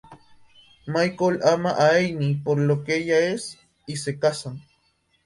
[0.93, 4.59] Michael ama a Anne por lo que ella es, y se casan.